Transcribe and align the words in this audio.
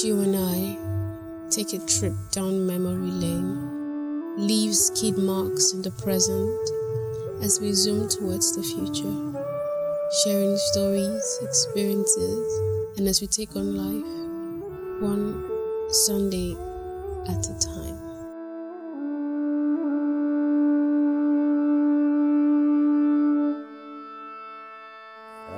You 0.00 0.20
and 0.22 0.34
I 0.34 1.48
take 1.48 1.74
a 1.74 1.86
trip 1.86 2.14
down 2.32 2.66
memory 2.66 3.10
lane, 3.10 4.36
leave 4.36 4.74
skid 4.74 5.16
marks 5.18 5.74
in 5.74 5.82
the 5.82 5.92
present 5.92 6.58
as 7.44 7.60
we 7.60 7.72
zoom 7.72 8.08
towards 8.08 8.56
the 8.56 8.62
future, 8.64 9.14
sharing 10.24 10.56
stories, 10.56 11.38
experiences, 11.42 12.98
and 12.98 13.06
as 13.06 13.20
we 13.20 13.28
take 13.28 13.54
on 13.54 13.76
life, 13.76 15.02
one 15.02 15.44
Sunday 15.90 16.56
at 17.28 17.46
a 17.46 17.58
time. 17.60 17.98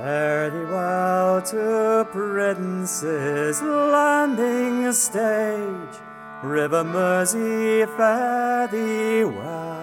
Well 0.03 0.94
to 1.47 2.07
Prince's 2.11 3.61
Landing 3.61 4.91
Stage, 4.93 5.99
River 6.43 6.83
Mersey, 6.83 7.85
fare 7.97 8.67
thee 8.69 9.25
well. 9.25 9.75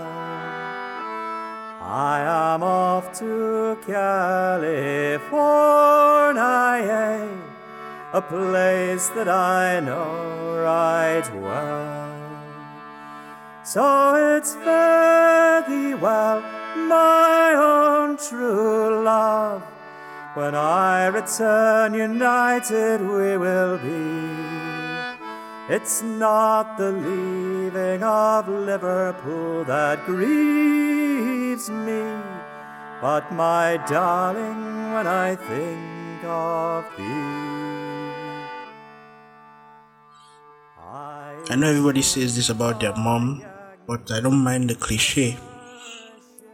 I 1.82 2.22
am 2.54 2.64
off 2.64 3.14
to 3.20 3.78
California, 3.86 5.30
a 8.14 8.22
place 8.24 9.10
that 9.10 9.28
I 9.30 9.80
know 9.82 10.58
right 10.64 11.30
well. 11.36 12.10
So 13.64 14.16
it's 14.16 14.56
fare 14.56 15.62
thee 15.68 15.94
well, 15.94 16.42
my 16.88 17.54
own 17.56 18.18
true 18.18 19.04
love. 19.04 19.71
When 20.34 20.56
I 20.56 21.08
return 21.08 21.94
united 21.94 23.02
we 23.02 23.36
will 23.36 23.78
be. 23.78 24.72
It's 25.68 26.02
not 26.02 26.78
the 26.78 26.92
leaving 26.92 28.02
of 28.02 28.48
Liverpool 28.48 29.66
that 29.66 30.06
grieves 30.06 31.70
me, 31.70 32.16
but 33.02 33.30
my 33.34 33.76
darling, 33.90 34.94
when 34.94 35.06
I 35.06 35.36
think 35.36 36.24
of 36.24 36.86
thee. 36.96 37.42
I 41.50 41.56
know 41.58 41.68
everybody 41.68 42.02
says 42.02 42.38
this 42.38 42.50
about 42.50 42.80
their 42.80 42.96
mom, 42.96 43.44
but 43.86 44.10
I 44.10 44.22
don't 44.22 44.42
mind 44.42 44.70
the 44.70 44.76
cliche. 44.76 45.38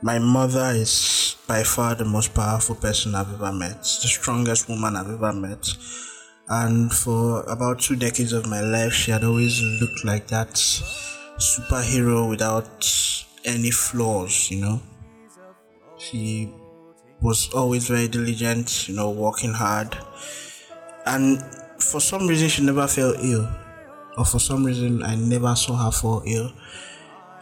My 0.03 0.19
mother 0.19 0.73
is 0.75 1.35
by 1.47 1.63
far 1.63 1.95
the 1.95 2.05
most 2.05 2.35
powerful 2.35 2.75
person 2.75 3.15
I've 3.15 3.33
ever 3.33 3.51
met, 3.51 3.81
the 3.81 4.07
strongest 4.07 4.69
woman 4.69 4.95
I've 4.95 5.09
ever 5.09 5.33
met. 5.33 5.67
And 6.47 6.93
for 6.93 7.41
about 7.43 7.79
two 7.79 7.95
decades 7.95 8.31
of 8.31 8.45
my 8.45 8.61
life, 8.61 8.93
she 8.93 9.09
had 9.09 9.23
always 9.23 9.59
looked 9.81 10.05
like 10.05 10.27
that 10.27 10.49
superhero 11.39 12.29
without 12.29 12.85
any 13.43 13.71
flaws, 13.71 14.51
you 14.51 14.61
know. 14.61 14.81
She 15.97 16.53
was 17.19 17.51
always 17.53 17.87
very 17.87 18.07
diligent, 18.07 18.87
you 18.87 18.95
know, 18.95 19.09
working 19.09 19.53
hard. 19.53 19.97
And 21.07 21.43
for 21.79 21.99
some 21.99 22.27
reason, 22.27 22.49
she 22.49 22.63
never 22.63 22.87
fell 22.87 23.15
ill. 23.19 23.49
Or 24.15 24.25
for 24.25 24.37
some 24.39 24.63
reason, 24.63 25.01
I 25.01 25.15
never 25.15 25.55
saw 25.55 25.75
her 25.75 25.91
fall 25.91 26.21
ill 26.27 26.53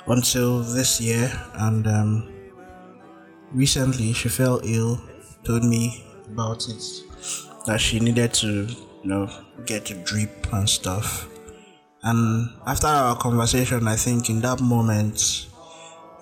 until 0.07 0.61
this 0.61 1.01
year. 1.01 1.29
And 1.55 1.85
um, 1.87 2.34
recently, 3.55 4.13
she 4.13 4.29
fell 4.29 4.59
ill, 4.63 5.01
told 5.43 5.63
me 5.63 6.05
about 6.31 6.67
it, 6.67 6.83
that 7.65 7.79
she 7.79 7.99
needed 7.99 8.33
to 8.35 8.67
you 9.05 9.09
know, 9.09 9.29
get 9.65 9.89
a 9.91 9.93
drip 10.03 10.51
and 10.53 10.69
stuff. 10.69 11.29
And 12.03 12.49
after 12.67 12.87
our 12.87 13.15
conversation, 13.17 13.87
I 13.87 13.95
think 13.95 14.29
in 14.29 14.41
that 14.41 14.59
moment, 14.61 15.47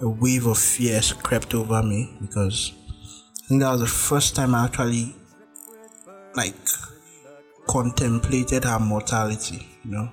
a 0.02 0.08
wave 0.08 0.46
of 0.46 0.58
fear 0.58 1.02
crept 1.22 1.54
over 1.54 1.82
me 1.82 2.16
because 2.22 2.74
I 3.44 3.48
think 3.48 3.62
that 3.62 3.72
was 3.72 3.82
the 3.82 3.88
first 3.88 4.36
time 4.36 4.54
I 4.54 4.66
actually 4.66 5.16
like 6.36 6.56
contemplated 7.68 8.66
her 8.66 8.80
mortality, 8.80 9.68
you 9.84 9.92
know, 9.92 10.10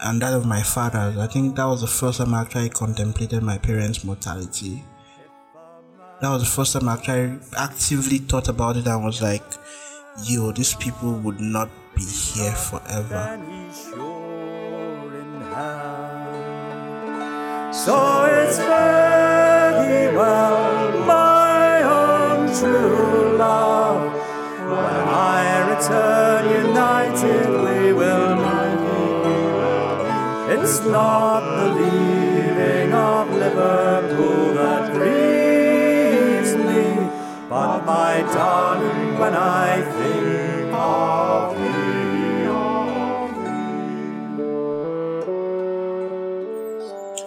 and 0.00 0.22
that 0.22 0.32
of 0.32 0.46
my 0.46 0.62
father's. 0.62 1.18
I 1.18 1.26
think 1.26 1.56
that 1.56 1.64
was 1.64 1.82
the 1.82 1.86
first 1.86 2.18
time 2.18 2.34
I 2.34 2.42
actually 2.42 2.70
contemplated 2.70 3.42
my 3.42 3.58
parents' 3.58 4.04
mortality. 4.04 4.84
That 6.20 6.30
was 6.30 6.42
the 6.42 6.48
first 6.48 6.72
time 6.72 6.88
I 6.88 6.94
actually 6.94 7.38
actively 7.56 8.18
thought 8.18 8.48
about 8.48 8.76
it 8.76 8.88
and 8.88 9.04
was 9.04 9.22
like, 9.22 9.44
yo, 10.24 10.50
these 10.50 10.74
people 10.74 11.12
would 11.12 11.38
not 11.40 11.70
be 11.94 12.02
here 12.02 12.50
forever. 12.50 13.38
So 17.72 18.24
it's 18.24 18.58
very 18.58 20.16
well, 20.16 21.06
my 21.06 21.82
own 21.84 22.48
true 22.52 23.36
love. 23.38 24.12
When 24.72 25.08
I 25.14 25.70
return 25.70 26.66
united, 26.66 27.46
we 27.62 27.92
will 27.92 28.34
meet. 28.42 28.98
It's 30.58 30.80
not 30.80 31.42
the 31.58 31.68
leaving 31.78 32.92
of 32.92 33.30
Liverpool 33.30 33.87
my 38.22 38.34
darling, 38.34 39.18
when 39.18 39.34
I 39.34 39.82
think 39.82 40.72
of 40.72 41.58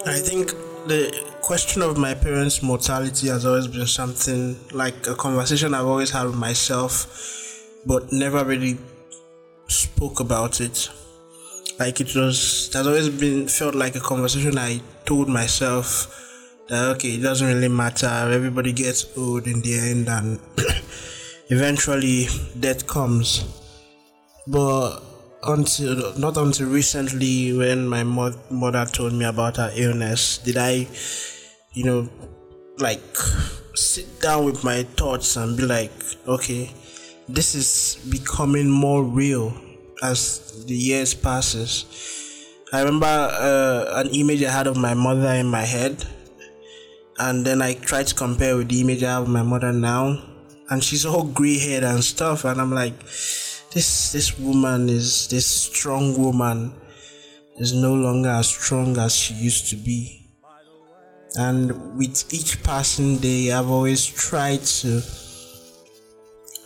I 0.04 0.20
think 0.20 0.50
the 0.88 1.26
question 1.42 1.82
of 1.82 1.98
my 1.98 2.14
parents' 2.14 2.62
mortality 2.62 3.28
has 3.28 3.46
always 3.46 3.68
been 3.68 3.88
something 3.88 4.60
like 4.74 5.08
a 5.08 5.16
conversation 5.16 5.74
I've 5.74 5.86
always 5.86 6.10
had 6.10 6.26
with 6.26 6.36
myself, 6.36 7.08
but 7.86 8.12
never 8.12 8.44
really 8.44 8.78
spoke 9.68 10.20
about 10.20 10.60
it. 10.60 10.90
Like 11.80 12.02
it 12.02 12.14
was, 12.16 12.70
it 12.70 12.78
has 12.78 12.88
always 12.88 13.10
been 13.10 13.48
felt 13.48 13.76
like 13.76 13.96
a 13.96 14.02
conversation 14.02 14.58
I 14.58 14.82
told 15.06 15.30
myself 15.30 16.31
okay, 16.72 17.16
it 17.16 17.22
doesn't 17.22 17.48
really 17.48 17.68
matter. 17.68 18.08
Everybody 18.08 18.72
gets 18.72 19.06
old 19.18 19.48
in 19.48 19.62
the 19.62 19.78
end, 19.78 20.10
and 20.10 20.40
eventually 21.50 22.28
death 22.60 22.88
comes. 22.88 23.44
But 24.48 25.04
until 25.44 26.18
not 26.18 26.38
until 26.38 26.68
recently 26.68 27.52
when 27.54 27.88
my 27.88 28.04
mo- 28.04 28.34
mother 28.50 28.86
told 28.86 29.14
me 29.14 29.26
about 29.26 29.58
her 29.58 29.72
illness 29.76 30.38
did 30.38 30.56
i 30.56 30.88
you 31.74 31.84
know 31.84 32.08
like 32.78 33.02
sit 33.74 34.22
down 34.22 34.46
with 34.46 34.64
my 34.64 34.84
thoughts 34.84 35.36
and 35.38 35.58
be 35.58 35.64
like 35.64 35.92
okay 36.28 36.70
this 37.28 37.56
is 37.56 37.98
becoming 38.12 38.70
more 38.70 39.04
real 39.04 39.52
as 40.04 40.64
the 40.68 40.76
years 40.76 41.16
passes 41.16 41.86
i 42.72 42.80
remember 42.80 43.08
uh, 43.08 44.00
an 44.00 44.10
image 44.10 44.44
i 44.44 44.52
had 44.52 44.68
of 44.68 44.78
my 44.78 44.94
mother 44.94 45.34
in 45.34 45.48
my 45.48 45.62
head 45.62 46.06
and 47.22 47.46
then 47.46 47.62
i 47.62 47.74
tried 47.74 48.08
to 48.08 48.16
compare 48.16 48.58
with 48.58 48.68
the 48.70 48.82
image 48.82 49.04
i 49.04 49.12
have 49.12 49.24
of 49.24 49.30
my 49.30 49.44
mother 49.44 49.72
now. 49.72 50.18
And 50.70 50.82
she's 50.82 51.06
all 51.06 51.26
gray 51.26 51.60
haired 51.60 51.84
and 51.84 52.04
stuff. 52.04 52.46
And 52.46 52.60
i'm 52.60 52.72
like 52.72 52.98
this 53.74 54.12
this 54.12 54.40
woman 54.40 54.90
is 54.90 55.28
this 55.28 55.46
strong 55.46 56.18
woman 56.18 56.74
is 57.58 57.74
no 57.74 57.94
longer 57.94 58.30
as 58.30 58.48
strong 58.48 58.98
as 58.98 59.16
she 59.16 59.34
used 59.34 59.70
to 59.70 59.76
be. 59.76 60.18
And 61.38 61.98
with 61.98 62.34
each 62.34 62.64
passing 62.64 63.18
day 63.18 63.52
i've 63.52 63.70
always 63.70 64.06
tried 64.06 64.64
to 64.82 64.98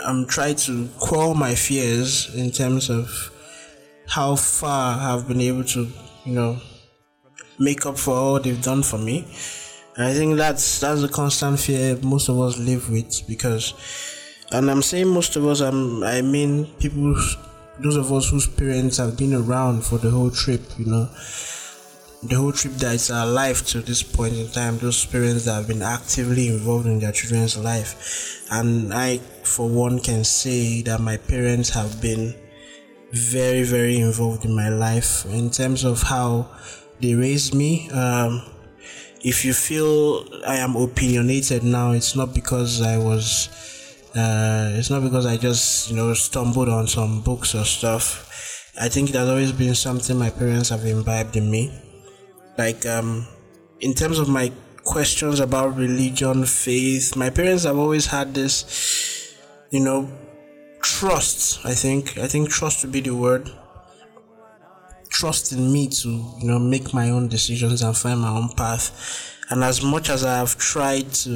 um, 0.06 0.22
i'm 0.22 0.26
trying 0.28 0.56
to 0.68 0.88
quell 1.00 1.34
my 1.34 1.54
fears 1.54 2.34
in 2.36 2.52
terms 2.52 2.90
of 2.90 3.10
how 4.08 4.36
far 4.36 4.98
i've 5.00 5.28
been 5.28 5.42
able 5.42 5.64
to 5.64 5.88
you 6.26 6.34
know 6.34 6.60
make 7.60 7.86
up 7.86 7.98
for 7.98 8.16
all 8.16 8.40
they've 8.40 8.62
done 8.62 8.82
for 8.82 8.98
me 8.98 9.26
i 9.98 10.14
think 10.14 10.38
that's 10.38 10.80
that's 10.80 11.04
a 11.04 11.08
constant 11.08 11.60
fear 11.60 11.98
most 12.02 12.30
of 12.30 12.40
us 12.40 12.58
live 12.58 12.90
with 12.90 13.22
because 13.28 13.74
and 14.52 14.70
I'm 14.70 14.82
saying 14.82 15.08
most 15.08 15.36
of 15.36 15.46
us, 15.46 15.60
I'm, 15.62 16.04
I 16.04 16.22
mean 16.22 16.68
people, 16.80 17.16
those 17.80 17.96
of 17.96 18.12
us 18.14 18.30
whose 18.30 18.48
parents 18.48 18.98
have 18.98 19.18
been 19.18 19.34
around 19.34 19.84
for 19.84 19.98
the 19.98 20.12
whole 20.12 20.30
trip, 20.30 20.62
you 20.78 20.86
know, 20.86 21.10
the 22.24 22.36
whole 22.36 22.52
trip 22.52 22.74
that 22.76 22.96
is 22.96 23.10
alive 23.10 23.66
to 23.68 23.82
this 23.82 24.04
point 24.04 24.34
in 24.36 24.48
time, 24.50 24.78
those 24.78 25.06
parents 25.06 25.46
that 25.46 25.54
have 25.54 25.68
been 25.68 25.82
actively 25.82 26.48
involved 26.48 26.86
in 26.86 27.00
their 27.00 27.12
children's 27.12 27.58
life. 27.58 28.46
And 28.52 28.94
I, 28.94 29.18
for 29.44 29.68
one, 29.68 30.00
can 30.00 30.24
say 30.24 30.82
that 30.84 31.02
my 31.02 31.18
parents 31.18 31.70
have 31.72 32.02
been 32.02 32.36
very, 33.12 33.64
very 33.64 34.00
involved 34.00 34.46
in 34.46 34.56
my 34.56 34.70
life 34.70 35.26
in 35.26 35.50
terms 35.50 35.84
of 35.84 36.04
how 36.04 36.50
they 37.02 37.14
raised 37.16 37.54
me. 37.54 37.90
Um, 37.90 38.44
if 39.24 39.46
you 39.46 39.54
feel 39.54 40.26
I 40.46 40.58
am 40.58 40.76
opinionated 40.76 41.64
now, 41.64 41.92
it's 41.92 42.16
not 42.16 42.34
because 42.34 42.82
I 42.82 42.98
was 42.98 43.50
uh, 44.16 44.72
it's 44.74 44.90
not 44.90 45.04
because 45.04 45.26
I 45.26 45.38
just 45.38 45.90
you 45.90 45.96
know 45.96 46.14
stumbled 46.14 46.70
on 46.70 46.88
some 46.88 47.22
books 47.22 47.56
or 47.56 47.66
stuff. 47.66 48.26
I 48.80 48.90
think 48.90 49.10
it 49.10 49.16
has 49.16 49.30
always 49.30 49.54
been 49.54 49.74
something 49.74 50.20
my 50.20 50.30
parents 50.30 50.70
have 50.70 50.86
imbibed 50.86 51.38
in 51.38 51.50
me. 51.50 51.72
Like, 52.58 52.86
um, 52.86 53.26
in 53.80 53.94
terms 53.94 54.20
of 54.20 54.28
my 54.28 54.52
questions 54.84 55.40
about 55.40 55.78
religion, 55.78 56.46
faith, 56.46 57.16
my 57.16 57.30
parents 57.30 57.64
have 57.64 57.78
always 57.78 58.06
had 58.08 58.34
this, 58.34 59.34
you 59.72 59.80
know, 59.80 60.10
trust. 60.82 61.66
I 61.66 61.74
think, 61.74 62.18
I 62.18 62.28
think 62.28 62.50
trust 62.50 62.84
would 62.84 62.92
be 62.92 63.00
the 63.00 63.16
word. 63.16 63.50
Trust 65.20 65.54
in 65.54 65.72
me 65.72 65.88
to, 65.88 66.10
you 66.10 66.48
know, 66.48 66.60
make 66.60 66.94
my 66.94 67.10
own 67.10 67.30
decisions 67.30 67.82
and 67.82 67.96
find 67.96 68.20
my 68.20 68.30
own 68.30 68.50
path. 68.50 68.86
And 69.50 69.64
as 69.64 69.82
much 69.82 70.10
as 70.10 70.26
I 70.26 70.38
have 70.38 70.58
tried 70.58 71.14
to, 71.24 71.32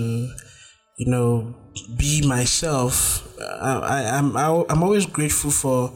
you 0.97 1.05
know, 1.05 1.55
be 1.97 2.27
myself, 2.27 3.25
I, 3.39 3.79
I, 3.79 4.17
I'm, 4.17 4.35
I'm 4.35 4.83
always 4.83 5.05
grateful 5.05 5.51
for 5.51 5.93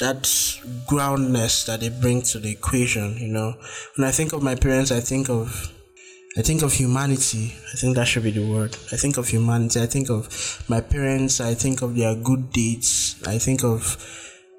that 0.00 0.28
groundness 0.88 1.64
that 1.66 1.78
they 1.78 1.90
bring 1.90 2.22
to 2.22 2.40
the 2.40 2.50
equation. 2.50 3.16
You 3.18 3.28
know, 3.28 3.54
when 3.96 4.08
I 4.08 4.10
think 4.10 4.32
of 4.32 4.42
my 4.42 4.56
parents, 4.56 4.90
I 4.90 5.00
think 5.00 5.28
of 5.30 5.72
I 6.36 6.40
think 6.42 6.62
of 6.62 6.72
humanity. 6.72 7.54
I 7.72 7.76
think 7.76 7.94
that 7.96 8.08
should 8.08 8.22
be 8.22 8.30
the 8.30 8.50
word. 8.50 8.74
I 8.90 8.96
think 8.96 9.18
of 9.18 9.28
humanity. 9.28 9.80
I 9.80 9.86
think 9.86 10.08
of 10.10 10.64
my 10.66 10.80
parents. 10.80 11.40
I 11.40 11.54
think 11.54 11.82
of 11.82 11.94
their 11.94 12.14
good 12.16 12.50
deeds. 12.50 13.22
I 13.26 13.38
think 13.38 13.62
of 13.62 13.80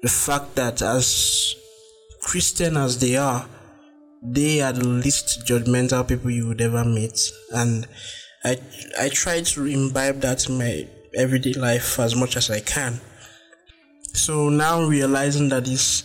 the 0.00 0.08
fact 0.08 0.54
that 0.54 0.80
as 0.82 1.56
Christian 2.24 2.76
as 2.76 2.98
they 2.98 3.16
are, 3.16 3.46
they 4.22 4.62
are 4.62 4.72
the 4.72 4.88
least 4.88 5.44
judgmental 5.46 6.08
people 6.08 6.30
you 6.30 6.48
would 6.48 6.60
ever 6.60 6.84
meet. 6.84 7.30
And 7.52 7.86
I 8.42 8.58
I 8.98 9.08
try 9.10 9.42
to 9.42 9.66
imbibe 9.66 10.20
that 10.22 10.48
in 10.48 10.58
my 10.58 10.88
everyday 11.14 11.52
life 11.52 12.00
as 12.00 12.16
much 12.16 12.36
as 12.36 12.50
I 12.50 12.60
can. 12.60 13.00
So 14.14 14.48
now 14.48 14.82
realizing 14.82 15.50
that 15.50 15.66
these 15.66 16.02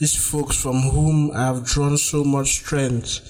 these 0.00 0.16
folks 0.16 0.56
from 0.60 0.80
whom 0.80 1.32
I 1.32 1.46
have 1.46 1.66
drawn 1.66 1.98
so 1.98 2.24
much 2.24 2.48
strength 2.54 3.20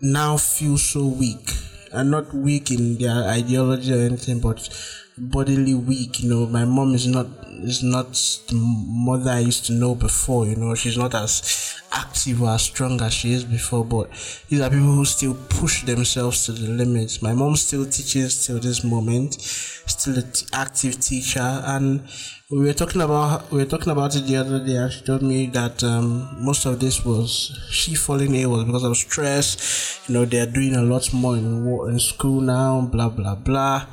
now 0.00 0.36
feel 0.36 0.78
so 0.78 1.06
weak. 1.06 1.50
And 1.92 2.10
not 2.10 2.34
weak 2.34 2.72
in 2.72 2.98
their 2.98 3.22
ideology 3.22 3.92
or 3.94 4.00
anything, 4.00 4.40
but 4.40 4.68
bodily 5.16 5.74
weak. 5.74 6.22
You 6.22 6.30
know, 6.30 6.46
my 6.46 6.64
mom 6.64 6.94
is 6.94 7.06
not 7.06 7.26
is 7.62 7.82
not 7.82 8.12
the 8.48 8.56
mother 8.56 9.30
I 9.30 9.40
used 9.40 9.66
to 9.66 9.72
know 9.72 9.94
before. 9.94 10.46
You 10.46 10.56
know, 10.56 10.74
she's 10.74 10.98
not 10.98 11.14
as 11.14 11.80
active 11.92 12.42
or 12.42 12.50
as 12.50 12.62
strong 12.62 13.00
as 13.00 13.12
she 13.14 13.32
is 13.32 13.44
before. 13.44 13.84
But 13.84 14.10
these 14.48 14.60
are 14.60 14.70
people 14.70 14.86
who 14.86 15.04
still 15.04 15.34
push 15.48 15.84
themselves 15.84 16.46
to 16.46 16.52
the 16.52 16.68
limits. 16.68 17.22
My 17.22 17.32
mom 17.32 17.56
still 17.56 17.84
teaches 17.84 18.46
till 18.46 18.58
this 18.58 18.84
moment, 18.84 19.34
still 19.40 20.18
an 20.18 20.30
active 20.52 21.00
teacher, 21.00 21.62
and 21.64 22.02
we 22.50 22.58
were 22.58 22.72
talking 22.72 23.00
about 23.00 23.50
we 23.50 23.58
were 23.58 23.70
talking 23.70 23.92
about 23.92 24.16
it 24.16 24.26
the 24.26 24.36
other 24.36 24.64
day. 24.64 24.76
And 24.76 24.92
she 24.92 25.02
told 25.04 25.22
me 25.22 25.46
that 25.46 25.82
um, 25.84 26.28
most 26.44 26.66
of 26.66 26.80
this 26.80 27.04
was 27.04 27.56
she 27.70 27.94
falling 27.94 28.34
ill 28.34 28.50
was 28.50 28.64
because 28.64 28.84
of 28.84 28.96
stress. 28.96 30.00
You 30.08 30.14
know, 30.14 30.24
they're 30.24 30.46
doing 30.46 30.74
a 30.74 30.82
lot 30.82 31.12
more 31.12 31.36
in 31.36 31.66
in 31.88 31.98
school 32.00 32.40
now. 32.40 32.80
Blah 32.82 33.10
blah 33.10 33.36
blah 33.36 33.86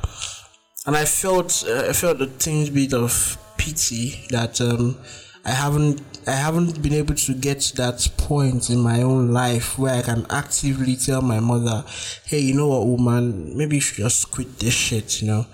and 0.86 0.98
I 0.98 1.06
felt 1.06 1.64
uh, 1.68 1.90
I 1.90 1.94
felt 1.94 2.22
a 2.22 2.28
tiny 2.28 2.70
bit 2.70 2.94
of 2.94 3.38
pity 3.58 4.26
that 4.30 4.60
um, 4.62 4.98
I 5.46 5.52
haven't 5.52 6.02
I 6.28 6.32
haven't 6.32 6.82
been 6.82 6.94
able 6.94 7.16
to 7.16 7.34
get 7.34 7.62
to 7.62 7.76
that 7.78 8.08
point 8.18 8.70
in 8.70 8.80
my 8.80 9.02
own 9.02 9.32
life 9.32 9.78
where 9.78 9.96
I 9.96 10.02
can 10.02 10.26
actively 10.30 10.96
tell 10.96 11.22
my 11.22 11.40
mother, 11.40 11.84
hey, 12.26 12.40
you 12.40 12.54
know 12.54 12.68
what, 12.68 12.86
woman, 12.86 13.58
maybe 13.58 13.78
you 13.78 13.82
should 13.82 13.98
just 13.98 14.32
quit 14.32 14.60
this 14.60 14.74
shit, 14.74 15.22
you 15.22 15.28
know. 15.28 15.46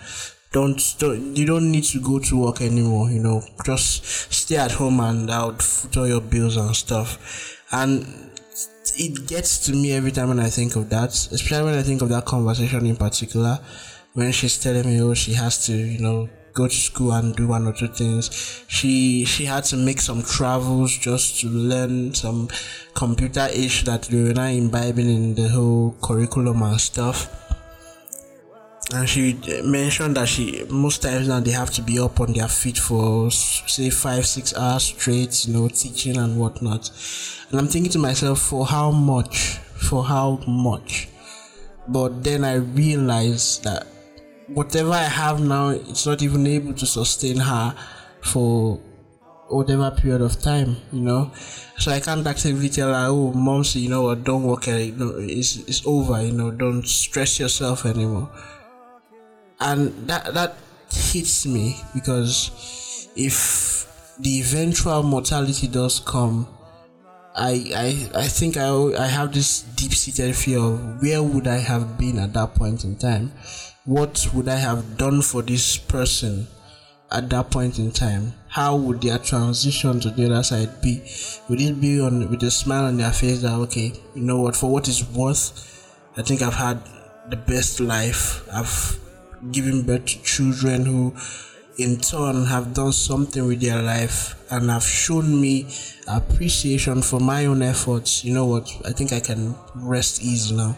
Don't, 0.51 0.81
don't 0.97 1.35
you 1.35 1.45
don't 1.45 1.71
need 1.71 1.83
to 1.85 2.01
go 2.01 2.19
to 2.19 2.43
work 2.45 2.61
anymore, 2.61 3.09
you 3.09 3.19
know. 3.19 3.41
Just 3.65 4.05
stay 4.33 4.57
at 4.57 4.71
home 4.71 4.99
and 5.01 5.29
I 5.29 5.45
would 5.45 5.61
foot 5.61 5.97
all 5.97 6.07
your 6.07 6.21
bills 6.21 6.55
and 6.57 6.75
stuff. 6.75 7.57
And 7.71 8.31
it 8.97 9.27
gets 9.27 9.65
to 9.65 9.73
me 9.73 9.91
every 9.91 10.11
time 10.11 10.29
when 10.29 10.39
I 10.39 10.49
think 10.49 10.75
of 10.77 10.89
that, 10.89 11.09
especially 11.09 11.65
when 11.65 11.77
I 11.77 11.83
think 11.83 12.01
of 12.01 12.09
that 12.09 12.25
conversation 12.25 12.85
in 12.85 12.95
particular 12.95 13.59
when 14.17 14.31
she's 14.31 14.57
telling 14.57 14.87
me, 14.87 14.99
oh, 14.99 15.13
she 15.13 15.33
has 15.33 15.63
to, 15.67 15.73
you 15.73 15.99
know, 15.99 16.27
go 16.51 16.67
to 16.67 16.73
school 16.75 17.11
and 17.11 17.35
do 17.35 17.47
one 17.49 17.67
or 17.67 17.73
two 17.73 17.87
things. 17.87 18.63
She 18.67 19.25
she 19.25 19.45
had 19.45 19.63
to 19.65 19.77
make 19.77 20.01
some 20.01 20.23
travels 20.23 20.97
just 20.97 21.39
to 21.41 21.47
learn 21.47 22.15
some 22.15 22.49
computer 22.95 23.47
ish 23.53 23.83
that 23.83 24.03
they 24.03 24.23
were 24.23 24.33
not 24.33 24.53
imbibing 24.53 25.11
in 25.11 25.35
the 25.35 25.47
whole 25.49 25.95
curriculum 26.01 26.63
and 26.63 26.81
stuff. 26.81 27.29
And 28.91 29.07
she 29.07 29.39
mentioned 29.63 30.17
that 30.17 30.29
she 30.29 30.65
most 30.67 31.03
times 31.03 31.27
now 31.27 31.39
they 31.39 31.51
have 31.51 31.69
to 31.75 31.83
be 31.83 31.99
up 31.99 32.19
on 32.19 32.33
their 32.33 32.47
feet 32.47 32.79
for 32.79 33.29
say 33.29 33.91
five 33.91 34.25
six 34.25 34.51
hours 34.57 34.85
straight, 34.85 35.45
you 35.45 35.53
know, 35.53 35.67
teaching 35.67 36.17
and 36.17 36.39
whatnot. 36.39 36.89
And 37.51 37.59
I'm 37.59 37.67
thinking 37.67 37.91
to 37.91 37.99
myself, 37.99 38.41
for 38.41 38.65
how 38.65 38.89
much? 38.89 39.59
For 39.89 40.03
how 40.03 40.37
much? 40.47 41.07
But 41.87 42.23
then 42.23 42.43
I 42.43 42.55
realized 42.55 43.63
that 43.63 43.85
whatever 44.47 44.91
I 44.91 45.03
have 45.03 45.41
now, 45.41 45.69
it's 45.69 46.05
not 46.05 46.21
even 46.21 46.47
able 46.47 46.73
to 46.73 46.85
sustain 46.85 47.37
her 47.37 47.75
for 48.21 48.79
whatever 49.49 49.91
period 49.91 50.21
of 50.21 50.41
time, 50.41 50.77
you 50.91 51.01
know. 51.01 51.31
So 51.77 51.91
I 51.91 51.99
can't 51.99 52.25
actively 52.25 52.69
tell 52.69 52.89
her, 52.89 53.07
oh, 53.09 53.33
mom, 53.33 53.63
you 53.73 53.89
know 53.89 54.03
what, 54.03 54.23
don't 54.23 54.43
work, 54.43 54.67
it's, 54.67 55.57
it's 55.57 55.85
over, 55.85 56.21
you 56.21 56.33
know, 56.33 56.51
don't 56.51 56.85
stress 56.85 57.39
yourself 57.39 57.85
anymore. 57.85 58.29
And 59.59 60.07
that, 60.07 60.33
that 60.33 60.55
hits 60.91 61.45
me 61.45 61.77
because 61.93 63.09
if 63.15 64.15
the 64.19 64.39
eventual 64.39 65.03
mortality 65.03 65.67
does 65.67 65.99
come, 65.99 66.47
I, 67.37 67.71
I, 67.75 68.21
I 68.21 68.27
think 68.27 68.57
I, 68.57 68.67
I 68.97 69.07
have 69.07 69.31
this 69.31 69.61
deep 69.61 69.93
seated 69.93 70.35
fear 70.35 70.59
of 70.59 71.01
where 71.01 71.21
would 71.21 71.47
I 71.47 71.57
have 71.57 71.97
been 71.97 72.17
at 72.17 72.33
that 72.33 72.55
point 72.55 72.83
in 72.83 72.95
time 72.97 73.31
what 73.87 74.27
would 74.33 74.49
I 74.49 74.57
have 74.57 74.97
done 74.97 75.21
for 75.21 75.41
this 75.41 75.77
person 75.77 76.45
at 77.09 77.29
that 77.29 77.49
point 77.49 77.79
in 77.79 77.91
time? 77.91 78.33
How 78.49 78.75
would 78.75 79.01
their 79.01 79.17
transition 79.17 80.01
to 80.01 80.09
the 80.09 80.25
other 80.25 80.43
side 80.43 80.81
be? 80.81 81.09
Would 81.47 81.61
it 81.61 81.79
be 81.79 82.01
on 82.01 82.29
with 82.29 82.43
a 82.43 82.51
smile 82.51 82.83
on 82.83 82.97
their 82.97 83.13
face 83.13 83.41
that 83.43 83.53
okay, 83.53 83.93
you 84.13 84.23
know 84.23 84.41
what, 84.41 84.57
for 84.57 84.69
what 84.69 84.89
it's 84.89 85.09
worth, 85.11 85.95
I 86.17 86.21
think 86.21 86.41
I've 86.41 86.55
had 86.55 86.81
the 87.29 87.37
best 87.37 87.79
life. 87.79 88.45
I've 88.53 88.99
given 89.53 89.83
birth 89.83 90.05
to 90.07 90.21
children 90.21 90.85
who 90.85 91.15
in 91.77 91.97
turn 91.99 92.45
have 92.45 92.73
done 92.73 92.91
something 92.91 93.45
with 93.45 93.61
their 93.61 93.81
life 93.81 94.35
and 94.51 94.69
have 94.69 94.83
shown 94.83 95.39
me 95.39 95.67
appreciation 96.07 97.01
for 97.01 97.19
my 97.19 97.45
own 97.45 97.61
efforts. 97.61 98.23
You 98.23 98.33
know 98.33 98.45
what? 98.45 98.69
I 98.85 98.91
think 98.91 99.13
I 99.13 99.19
can 99.19 99.55
rest 99.75 100.21
easy 100.21 100.55
now. 100.55 100.77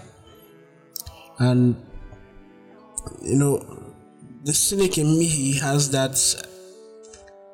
And 1.39 1.75
you 3.22 3.38
know, 3.38 3.84
the 4.44 4.53
cynic 4.53 4.98
in 4.98 5.18
me 5.18 5.25
he 5.25 5.60
has 5.60 5.89
that 5.91 6.18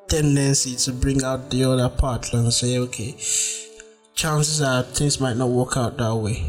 tendency 0.08 0.76
to 0.76 0.92
bring 0.92 1.22
out 1.22 1.50
the 1.50 1.64
other 1.64 1.88
part 1.88 2.32
and 2.32 2.52
say, 2.52 2.78
okay, 2.78 3.16
chances 4.14 4.60
are 4.60 4.82
things 4.82 5.20
might 5.20 5.36
not 5.36 5.50
work 5.50 5.76
out 5.76 5.96
that 5.98 6.14
way, 6.14 6.44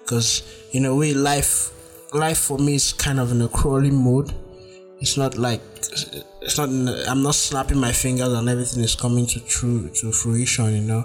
because 0.00 0.42
in 0.72 0.84
a 0.84 0.94
way, 0.94 1.14
life, 1.14 1.70
life 2.14 2.38
for 2.38 2.58
me 2.58 2.74
is 2.74 2.92
kind 2.92 3.20
of 3.20 3.32
in 3.32 3.42
a 3.42 3.48
crawling 3.48 3.94
mode. 3.94 4.32
It's 5.00 5.16
not 5.16 5.36
like 5.36 5.60
it's 6.42 6.58
not. 6.58 6.68
I'm 7.08 7.22
not 7.22 7.34
snapping 7.34 7.78
my 7.78 7.92
fingers 7.92 8.32
and 8.32 8.48
everything 8.48 8.82
is 8.82 8.94
coming 8.94 9.26
to 9.26 9.40
true 9.40 9.90
to 9.90 10.12
fruition, 10.12 10.74
you 10.74 10.82
know. 10.82 11.04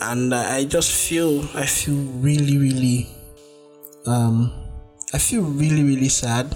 And 0.00 0.34
I 0.34 0.64
just 0.64 0.92
feel, 0.92 1.40
I 1.54 1.64
feel 1.64 1.96
really, 1.96 2.58
really, 2.58 3.08
um, 4.06 4.52
I 5.14 5.18
feel 5.18 5.42
really, 5.42 5.82
really 5.82 6.10
sad 6.10 6.54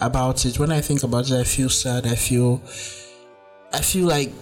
about 0.00 0.44
it. 0.46 0.58
When 0.58 0.70
I 0.70 0.80
think 0.80 1.02
about 1.02 1.30
it, 1.30 1.34
I 1.40 1.44
feel 1.44 1.68
sad. 1.68 2.06
I 2.06 2.14
feel, 2.14 2.62
I 3.72 3.80
feel 3.80 4.06
like 4.06 4.32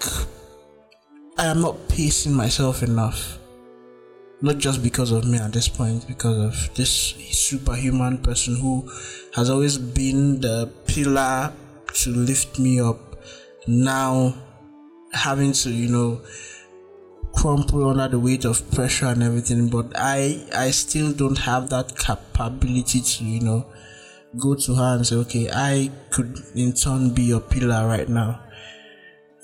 I 1.38 1.46
am 1.46 1.60
not 1.62 1.88
pacing 1.88 2.34
myself 2.34 2.82
enough. 2.82 3.38
Not 4.40 4.58
just 4.58 4.82
because 4.82 5.10
of 5.10 5.24
me 5.24 5.38
at 5.38 5.52
this 5.52 5.68
point, 5.68 6.06
because 6.06 6.36
of 6.36 6.74
this 6.76 6.90
superhuman 6.90 8.18
person 8.18 8.56
who 8.56 8.88
has 9.34 9.50
always 9.50 9.78
been 9.78 10.40
the 10.40 10.70
pillar 10.86 11.52
to 12.02 12.10
lift 12.10 12.58
me 12.58 12.80
up. 12.80 12.98
Now, 13.66 14.34
having 15.12 15.52
to, 15.52 15.70
you 15.70 15.88
know, 15.88 16.20
crumple 17.34 17.88
under 17.88 18.08
the 18.08 18.18
weight 18.18 18.44
of 18.44 18.68
pressure 18.72 19.06
and 19.06 19.22
everything 19.22 19.68
but 19.68 19.86
i 19.94 20.42
i 20.56 20.70
still 20.70 21.12
don't 21.12 21.38
have 21.38 21.68
that 21.68 21.96
capability 21.96 23.00
to 23.00 23.22
you 23.22 23.38
know 23.40 23.64
go 24.38 24.54
to 24.54 24.74
her 24.74 24.96
and 24.96 25.06
say 25.06 25.14
okay 25.16 25.48
i 25.52 25.90
could 26.10 26.36
in 26.54 26.72
turn 26.72 27.10
be 27.14 27.22
your 27.22 27.40
pillar 27.40 27.86
right 27.86 28.08
now. 28.08 28.40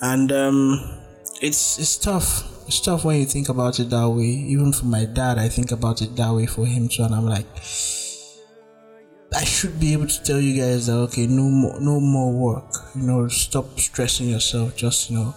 And 0.01 0.31
um 0.31 0.99
it's 1.41 1.79
it's 1.79 1.97
tough. 1.97 2.67
It's 2.67 2.81
tough 2.81 3.05
when 3.05 3.19
you 3.19 3.25
think 3.25 3.49
about 3.49 3.79
it 3.79 3.89
that 3.89 4.09
way. 4.09 4.25
Even 4.25 4.73
for 4.73 4.85
my 4.85 5.05
dad 5.05 5.37
i 5.37 5.47
think 5.47 5.71
about 5.71 6.01
it 6.01 6.15
that 6.15 6.33
way 6.33 6.45
for 6.45 6.65
him 6.65 6.87
too 6.87 7.03
and 7.03 7.15
i'm 7.15 7.25
like 7.25 7.47
I 9.35 9.43
should 9.43 9.79
be 9.81 9.91
able 9.91 10.07
to 10.07 10.23
tell 10.23 10.39
you 10.39 10.61
guys 10.61 10.87
that 10.87 10.93
okay, 10.93 11.27
no 11.27 11.43
more, 11.43 11.77
no 11.81 11.99
more 11.99 12.31
work. 12.31 12.73
You 12.95 13.01
know, 13.01 13.27
stop 13.27 13.77
stressing 13.77 14.29
yourself. 14.29 14.77
Just 14.77 15.09
you 15.09 15.17
know, 15.17 15.35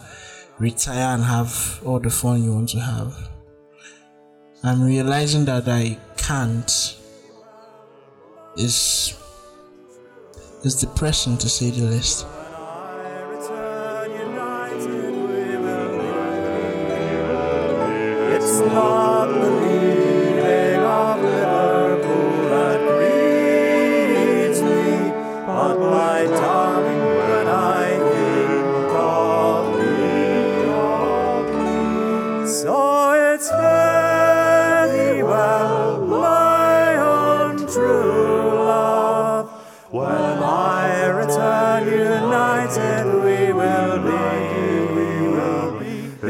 retire 0.58 1.14
and 1.14 1.24
have 1.24 1.80
all 1.84 1.98
the 1.98 2.10
fun 2.10 2.44
you 2.44 2.52
want 2.54 2.68
to 2.70 2.80
have. 2.80 3.28
I'm 4.62 4.82
realizing 4.84 5.46
that 5.46 5.68
I 5.68 5.98
can't 6.16 6.96
is 8.56 9.18
is 10.64 10.74
depressing 10.76 11.36
to 11.38 11.48
say 11.48 11.70
the 11.70 11.82
least. 11.82 12.24
It's 18.30 18.60
not 18.60 18.97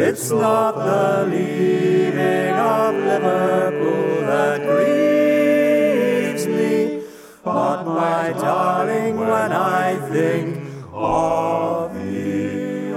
It's 0.09 0.31
not 0.31 0.73
the 0.73 1.27
leaving 1.29 2.55
of 2.55 2.95
Liverpool 2.95 4.21
that 4.23 4.63
grieves 4.63 6.47
me, 6.47 7.03
but 7.45 7.85
my 7.85 8.33
darling, 8.33 9.19
when 9.19 9.53
I 9.53 9.97
think 10.09 10.67
of 10.95 11.93
thee. 11.93 12.95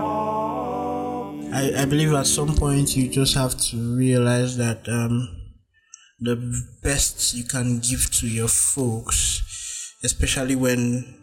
I, 1.54 1.82
I 1.82 1.86
believe 1.86 2.14
at 2.14 2.28
some 2.28 2.56
point 2.56 2.96
you 2.96 3.10
just 3.10 3.36
have 3.36 3.58
to 3.58 3.98
realize 3.98 4.56
that 4.56 4.88
um, 4.88 5.28
the 6.22 6.38
best 6.82 7.34
you 7.34 7.44
can 7.44 7.80
give 7.80 8.10
to 8.20 8.28
your 8.30 8.48
folks, 8.48 9.98
especially 10.02 10.56
when 10.56 11.14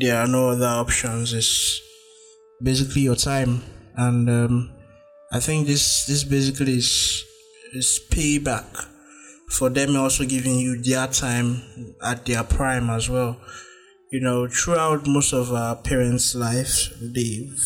there 0.00 0.16
are 0.20 0.26
no 0.26 0.48
other 0.48 0.66
options, 0.66 1.32
is 1.32 1.80
basically 2.60 3.02
your 3.02 3.14
time. 3.14 3.62
And 3.94 4.28
um, 4.28 4.70
I 5.30 5.40
think 5.40 5.66
this 5.66 6.06
this 6.06 6.24
basically 6.24 6.78
is 6.78 7.24
is 7.74 8.00
payback 8.10 8.86
for 9.50 9.68
them 9.68 9.96
also 9.96 10.24
giving 10.24 10.58
you 10.58 10.80
their 10.80 11.06
time 11.06 11.62
at 12.02 12.24
their 12.24 12.44
prime 12.44 12.88
as 12.88 13.10
well. 13.10 13.36
You 14.10 14.20
know, 14.20 14.48
throughout 14.48 15.06
most 15.06 15.34
of 15.34 15.52
our 15.52 15.76
parents' 15.76 16.34
lives, 16.34 16.90
they've 17.00 17.60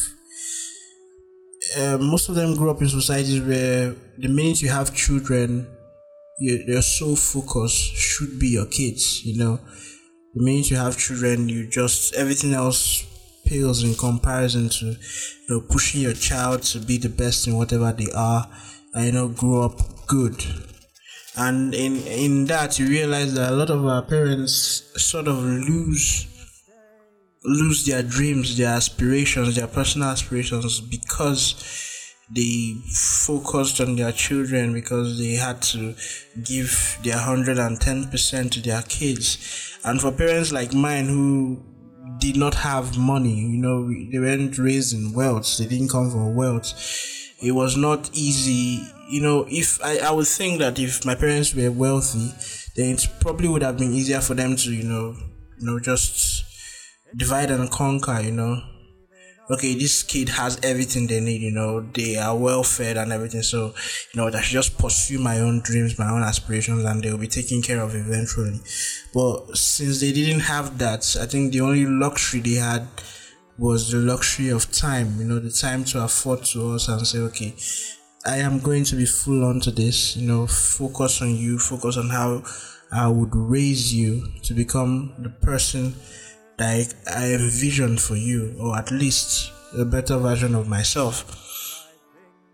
uh, 1.78 1.98
most 1.98 2.28
of 2.28 2.34
them 2.34 2.56
grew 2.56 2.70
up 2.70 2.82
in 2.82 2.88
societies 2.88 3.40
where 3.40 3.94
the 4.18 4.28
minute 4.28 4.60
you 4.60 4.68
have 4.68 4.94
children, 4.94 5.66
you, 6.40 6.64
your 6.66 6.82
sole 6.82 7.16
focus 7.16 7.72
should 7.72 8.40
be 8.40 8.48
your 8.48 8.66
kids. 8.66 9.24
You 9.24 9.38
know, 9.38 9.60
the 10.34 10.42
minute 10.42 10.70
you 10.70 10.76
have 10.78 10.98
children, 10.98 11.48
you 11.48 11.68
just 11.68 12.14
everything 12.14 12.54
else 12.54 13.06
pales 13.44 13.82
in 13.82 13.94
comparison 13.94 14.68
to 14.68 14.86
you 14.86 15.46
know 15.48 15.60
pushing 15.60 16.00
your 16.00 16.14
child 16.14 16.62
to 16.62 16.78
be 16.78 16.98
the 16.98 17.08
best 17.08 17.46
in 17.46 17.56
whatever 17.56 17.92
they 17.92 18.10
are, 18.14 18.48
and 18.94 19.06
you 19.06 19.12
know 19.12 19.28
grow 19.28 19.62
up 19.62 20.06
good. 20.06 20.44
And 21.36 21.74
in 21.74 21.96
in 22.06 22.44
that, 22.46 22.78
you 22.78 22.86
realize 22.86 23.34
that 23.34 23.52
a 23.52 23.56
lot 23.56 23.70
of 23.70 23.86
our 23.86 24.02
parents 24.02 24.92
sort 24.96 25.28
of 25.28 25.38
lose 25.38 26.26
lose 27.44 27.86
their 27.86 28.02
dreams, 28.02 28.56
their 28.56 28.74
aspirations, 28.74 29.56
their 29.56 29.66
personal 29.66 30.08
aspirations 30.08 30.80
because 30.80 31.92
they 32.34 32.74
focused 33.26 33.80
on 33.80 33.96
their 33.96 34.12
children 34.12 34.72
because 34.72 35.18
they 35.18 35.32
had 35.32 35.60
to 35.60 35.94
give 36.42 36.98
their 37.02 37.16
110% 37.16 38.50
to 38.50 38.60
their 38.60 38.82
kids. 38.82 39.78
And 39.84 40.00
for 40.00 40.12
parents 40.12 40.52
like 40.52 40.72
mine 40.72 41.08
who 41.08 41.62
did 42.22 42.36
not 42.36 42.54
have 42.54 42.96
money, 42.96 43.34
you 43.34 43.58
know, 43.58 43.88
they 43.88 44.18
weren't 44.18 44.56
raised 44.56 44.94
in 44.94 45.12
wealth, 45.12 45.58
they 45.58 45.66
didn't 45.66 45.88
come 45.90 46.08
from 46.08 46.36
wealth. 46.36 46.72
It 47.42 47.50
was 47.50 47.76
not 47.76 48.08
easy, 48.12 48.86
you 49.10 49.20
know. 49.20 49.44
If 49.48 49.82
I, 49.82 49.98
I 49.98 50.12
would 50.12 50.28
think 50.28 50.60
that 50.60 50.78
if 50.78 51.04
my 51.04 51.16
parents 51.16 51.52
were 51.52 51.72
wealthy, 51.72 52.32
then 52.76 52.94
it 52.94 53.08
probably 53.20 53.48
would 53.48 53.62
have 53.62 53.76
been 53.76 53.92
easier 53.92 54.20
for 54.20 54.34
them 54.34 54.54
to, 54.54 54.72
you 54.72 54.84
know, 54.84 55.16
you 55.58 55.66
know, 55.66 55.80
just 55.80 56.44
divide 57.16 57.50
and 57.50 57.68
conquer, 57.68 58.20
you 58.20 58.30
know. 58.30 58.62
Okay, 59.52 59.74
this 59.74 60.02
kid 60.02 60.30
has 60.30 60.58
everything 60.62 61.06
they 61.06 61.20
need, 61.20 61.42
you 61.42 61.50
know, 61.50 61.80
they 61.92 62.16
are 62.16 62.34
well 62.34 62.62
fed 62.62 62.96
and 62.96 63.12
everything, 63.12 63.42
so 63.42 63.74
you 64.14 64.20
know, 64.20 64.28
I 64.28 64.40
should 64.40 64.52
just 64.52 64.78
pursue 64.78 65.18
my 65.18 65.40
own 65.40 65.60
dreams, 65.60 65.98
my 65.98 66.10
own 66.10 66.22
aspirations, 66.22 66.84
and 66.84 67.02
they'll 67.02 67.18
be 67.18 67.28
taken 67.28 67.60
care 67.60 67.82
of 67.82 67.94
eventually. 67.94 68.60
But 69.12 69.56
since 69.56 70.00
they 70.00 70.12
didn't 70.12 70.40
have 70.40 70.78
that, 70.78 71.16
I 71.20 71.26
think 71.26 71.52
the 71.52 71.60
only 71.60 71.84
luxury 71.84 72.40
they 72.40 72.54
had 72.54 72.88
was 73.58 73.90
the 73.90 73.98
luxury 73.98 74.48
of 74.48 74.72
time, 74.72 75.18
you 75.18 75.26
know, 75.26 75.38
the 75.38 75.50
time 75.50 75.84
to 75.84 76.02
afford 76.02 76.44
to 76.44 76.72
us 76.72 76.88
and 76.88 77.06
say, 77.06 77.18
okay, 77.18 77.54
I 78.24 78.38
am 78.38 78.60
going 78.60 78.84
to 78.84 78.96
be 78.96 79.04
full 79.04 79.44
on 79.44 79.60
to 79.60 79.70
this, 79.70 80.16
you 80.16 80.26
know, 80.26 80.46
focus 80.46 81.20
on 81.20 81.34
you, 81.34 81.58
focus 81.58 81.98
on 81.98 82.08
how 82.08 82.42
I 82.90 83.08
would 83.08 83.34
raise 83.34 83.92
you 83.92 84.28
to 84.44 84.54
become 84.54 85.12
the 85.18 85.28
person 85.28 85.94
that 86.62 86.94
I, 87.06 87.32
envisioned 87.34 88.00
for 88.00 88.16
you, 88.16 88.54
or 88.58 88.76
at 88.76 88.90
least 88.90 89.52
a 89.76 89.84
better 89.84 90.18
version 90.18 90.54
of 90.54 90.68
myself. 90.68 91.38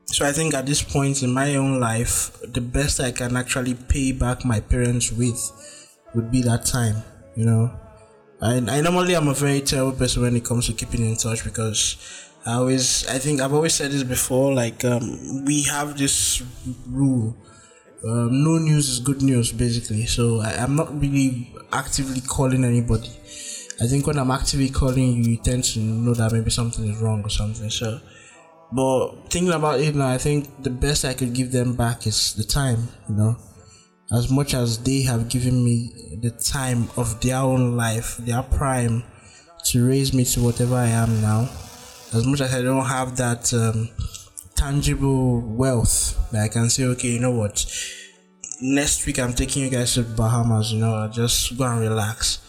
So 0.06 0.24
I 0.24 0.32
think 0.32 0.54
at 0.54 0.66
this 0.66 0.82
point 0.82 1.22
in 1.22 1.32
my 1.32 1.56
own 1.56 1.80
life, 1.80 2.32
the 2.42 2.60
best 2.60 3.00
I 3.00 3.12
can 3.12 3.36
actually 3.36 3.74
pay 3.74 4.12
back 4.12 4.44
my 4.44 4.60
parents 4.60 5.12
with 5.12 5.38
would 6.14 6.30
be 6.30 6.42
that 6.42 6.64
time, 6.64 7.02
you 7.36 7.44
know. 7.44 7.70
I, 8.40 8.56
I 8.56 8.80
normally 8.80 9.14
am 9.14 9.28
a 9.28 9.34
very 9.34 9.60
terrible 9.60 9.92
person 9.92 10.22
when 10.22 10.36
it 10.36 10.44
comes 10.44 10.66
to 10.66 10.72
keeping 10.72 11.04
in 11.04 11.16
touch 11.16 11.44
because 11.44 11.96
I 12.46 12.54
always 12.54 13.06
I 13.08 13.18
think 13.18 13.40
I've 13.40 13.52
always 13.52 13.74
said 13.74 13.90
this 13.90 14.04
before 14.04 14.54
like 14.54 14.84
um, 14.84 15.44
we 15.44 15.64
have 15.64 15.98
this 15.98 16.42
rule 16.86 17.36
um, 18.04 18.44
no 18.44 18.58
news 18.58 18.88
is 18.88 19.00
good 19.00 19.22
news 19.22 19.50
basically 19.52 20.06
so 20.06 20.40
I, 20.40 20.54
I'm 20.62 20.76
not 20.76 21.00
really 21.00 21.52
actively 21.72 22.20
calling 22.20 22.64
anybody 22.64 23.10
I 23.80 23.86
think 23.86 24.06
when 24.06 24.18
I'm 24.18 24.30
actively 24.30 24.70
calling 24.70 25.12
you, 25.12 25.30
you 25.30 25.36
tend 25.36 25.62
to 25.64 25.78
know 25.78 26.14
that 26.14 26.32
maybe 26.32 26.50
something 26.50 26.84
is 26.84 26.98
wrong 26.98 27.22
or 27.24 27.30
something. 27.30 27.70
So, 27.70 28.00
but 28.72 29.30
thinking 29.30 29.52
about 29.52 29.80
it 29.80 29.94
now, 29.94 30.08
I 30.08 30.18
think 30.18 30.62
the 30.62 30.70
best 30.70 31.04
I 31.04 31.14
could 31.14 31.32
give 31.32 31.52
them 31.52 31.74
back 31.76 32.06
is 32.06 32.34
the 32.34 32.42
time. 32.42 32.88
You 33.08 33.14
know, 33.14 33.36
as 34.10 34.30
much 34.30 34.54
as 34.54 34.78
they 34.78 35.02
have 35.02 35.28
given 35.28 35.64
me 35.64 36.18
the 36.20 36.30
time 36.30 36.88
of 36.96 37.20
their 37.20 37.36
own 37.36 37.76
life, 37.76 38.16
their 38.18 38.42
prime, 38.42 39.04
to 39.66 39.86
raise 39.86 40.12
me 40.12 40.24
to 40.24 40.42
whatever 40.42 40.74
I 40.74 40.88
am 40.88 41.20
now. 41.20 41.48
As 42.12 42.26
much 42.26 42.40
as 42.40 42.54
I 42.54 42.62
don't 42.62 42.86
have 42.86 43.16
that 43.18 43.52
um, 43.52 43.90
tangible 44.56 45.40
wealth 45.40 46.18
that 46.32 46.42
I 46.42 46.48
can 46.48 46.68
say, 46.70 46.84
okay, 46.84 47.08
you 47.08 47.20
know 47.20 47.30
what, 47.30 47.64
next 48.60 49.06
week 49.06 49.18
I'm 49.18 49.34
taking 49.34 49.62
you 49.62 49.70
guys 49.70 49.94
to 49.94 50.02
Bahamas. 50.02 50.72
You 50.72 50.80
know, 50.80 51.08
just 51.12 51.56
go 51.56 51.64
and 51.64 51.80
relax 51.80 52.40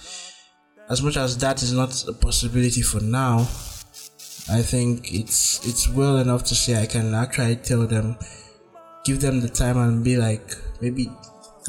as 0.89 1.01
much 1.03 1.17
as 1.17 1.37
that 1.37 1.61
is 1.61 1.71
not 1.71 2.07
a 2.07 2.13
possibility 2.13 2.81
for 2.81 2.99
now, 2.99 3.41
I 4.51 4.63
think 4.63 5.13
it's 5.13 5.65
it's 5.67 5.87
well 5.87 6.17
enough 6.17 6.43
to 6.45 6.55
say 6.55 6.81
I 6.81 6.87
can 6.87 7.13
actually 7.13 7.57
tell 7.57 7.85
them, 7.85 8.17
give 9.05 9.21
them 9.21 9.41
the 9.41 9.49
time 9.49 9.77
and 9.77 10.03
be 10.03 10.17
like 10.17 10.55
maybe 10.81 11.11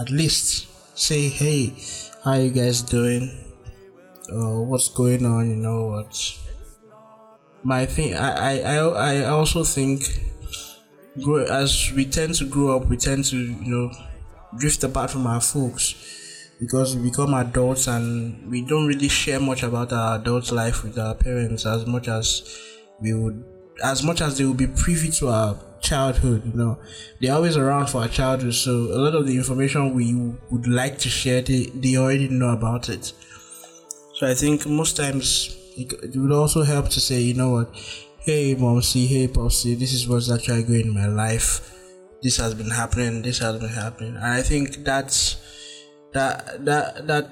at 0.01 0.09
least 0.09 0.69
say 0.99 1.29
hey, 1.29 1.75
how 2.25 2.35
you 2.35 2.51
guys 2.51 2.81
doing? 2.81 3.29
Uh, 4.33 4.61
what's 4.63 4.89
going 4.89 5.27
on? 5.27 5.51
You 5.51 5.57
know 5.57 5.87
what? 5.87 6.39
My 7.63 7.85
thing, 7.85 8.15
I 8.15 8.61
I 8.61 8.77
I, 8.77 9.17
I 9.17 9.25
also 9.25 9.65
think, 9.65 10.03
grow 11.23 11.45
as 11.45 11.93
we 11.93 12.07
tend 12.07 12.37
to 12.37 12.47
grow 12.47 12.77
up, 12.77 12.87
we 12.87 12.97
tend 12.97 13.27
to 13.27 13.37
you 13.37 13.71
know 13.71 13.93
drift 14.57 14.83
apart 14.83 15.11
from 15.11 15.27
our 15.27 15.43
folks 15.43 16.20
because 16.61 16.95
we 16.95 17.09
become 17.09 17.33
adults 17.33 17.87
and 17.87 18.49
we 18.51 18.61
don't 18.61 18.87
really 18.87 19.09
share 19.09 19.41
much 19.41 19.63
about 19.63 19.93
our 19.93 20.19
adult 20.19 20.53
life 20.53 20.85
with 20.85 20.99
our 20.99 21.15
parents 21.15 21.65
as 21.65 21.87
much 21.87 22.07
as 22.07 22.61
we 23.01 23.15
would 23.15 23.43
as 23.83 24.03
much 24.03 24.21
as 24.21 24.37
they 24.37 24.45
will 24.45 24.53
be 24.53 24.67
privy 24.67 25.11
to 25.11 25.29
our 25.29 25.59
childhood 25.81 26.45
you 26.45 26.53
know. 26.53 26.79
They're 27.19 27.33
always 27.33 27.57
around 27.57 27.89
for 27.89 28.03
our 28.03 28.09
childhood 28.09 28.55
so 28.55 28.73
a 28.73 28.99
lot 28.99 29.15
of 29.15 29.27
the 29.27 29.35
information 29.37 29.95
we 29.95 30.15
would 30.51 30.69
like 30.69 30.99
to 30.99 31.09
share 31.09 31.41
they, 31.41 31.65
they 31.75 31.97
already 31.97 32.29
know 32.29 32.51
about 32.51 32.91
it. 32.91 33.13
So 34.15 34.27
i 34.27 34.35
think 34.35 34.67
most 34.67 34.99
times 34.99 35.57
it, 35.79 36.15
would 36.15 36.33
also 36.33 36.63
help 36.63 36.91
to 36.91 37.01
say 37.01 37.21
you 37.21 37.35
know 37.35 37.51
what? 37.51 37.75
Hey 38.19 38.55
mom 38.55 38.83
see 38.83 39.07
hey 39.07 39.29
poppy 39.29 39.75
this 39.77 39.95
is 39.95 40.07
what's 40.07 40.31
actually 40.31 40.65
going 40.65 40.83
in 40.83 40.95
my 40.95 41.07
life. 41.07 41.75
This 42.23 42.37
has 42.37 42.53
been 42.53 42.69
happening. 42.69 43.23
This 43.23 43.39
has 43.39 43.59
been 43.59 43.71
happening. 43.71 44.17
And 44.17 44.27
i 44.27 44.43
think 44.43 44.85
that's 44.85 45.37
that 46.13 46.65
that 46.65 47.07
that 47.07 47.31